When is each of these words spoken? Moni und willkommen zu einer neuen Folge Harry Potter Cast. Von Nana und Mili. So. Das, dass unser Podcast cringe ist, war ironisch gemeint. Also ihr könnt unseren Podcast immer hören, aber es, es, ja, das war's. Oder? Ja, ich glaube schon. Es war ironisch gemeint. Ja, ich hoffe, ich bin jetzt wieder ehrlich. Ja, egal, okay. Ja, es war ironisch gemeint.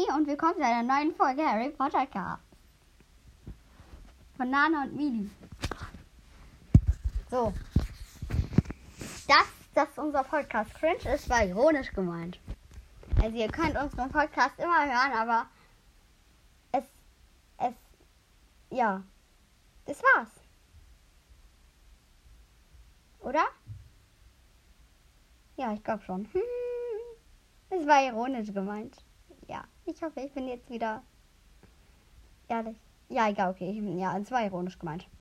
Moni 0.00 0.12
und 0.18 0.26
willkommen 0.26 0.54
zu 0.54 0.64
einer 0.64 0.82
neuen 0.82 1.14
Folge 1.14 1.44
Harry 1.44 1.70
Potter 1.70 2.06
Cast. 2.06 2.42
Von 4.36 4.50
Nana 4.50 4.84
und 4.84 4.96
Mili. 4.96 5.30
So. 7.30 7.52
Das, 9.26 9.46
dass 9.74 9.98
unser 9.98 10.22
Podcast 10.24 10.72
cringe 10.74 11.14
ist, 11.14 11.28
war 11.28 11.44
ironisch 11.44 11.92
gemeint. 11.92 12.38
Also 13.22 13.36
ihr 13.36 13.48
könnt 13.48 13.76
unseren 13.76 14.10
Podcast 14.10 14.58
immer 14.58 14.86
hören, 14.86 15.12
aber 15.12 15.46
es, 16.72 16.84
es, 17.58 17.74
ja, 18.70 19.02
das 19.86 20.02
war's. 20.02 20.30
Oder? 23.20 23.44
Ja, 25.56 25.72
ich 25.72 25.82
glaube 25.82 26.02
schon. 26.04 26.28
Es 27.72 27.86
war 27.86 28.02
ironisch 28.02 28.52
gemeint. 28.52 28.96
Ja, 29.50 29.64
ich 29.84 30.00
hoffe, 30.00 30.20
ich 30.20 30.32
bin 30.32 30.46
jetzt 30.46 30.70
wieder 30.70 31.02
ehrlich. 32.46 32.78
Ja, 33.08 33.28
egal, 33.28 33.50
okay. 33.50 33.72
Ja, 33.98 34.16
es 34.16 34.30
war 34.30 34.44
ironisch 34.44 34.78
gemeint. 34.78 35.10